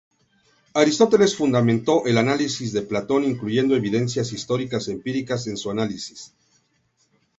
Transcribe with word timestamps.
Aristóteles 0.73 1.35
fundamentó 1.35 2.07
el 2.07 2.17
análisis 2.17 2.73
de 2.73 2.81
Platón 2.81 3.23
incluyendo 3.23 3.75
evidencias 3.75 4.33
históricas 4.33 4.87
empíricas 4.87 5.45
en 5.45 5.57
su 5.57 5.69
análisis. 5.69 6.33